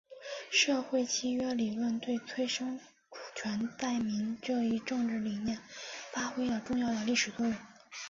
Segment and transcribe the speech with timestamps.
[0.49, 2.79] 社会契约理论对催生
[3.11, 5.59] 主权在民这一政治理念
[6.11, 7.55] 发挥了重要的历史作用。